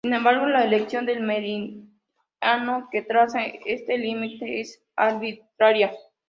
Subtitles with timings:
[0.03, 1.91] Sin embargo la elección del meridiano
[2.91, 5.93] que traza este límite es arbitraria.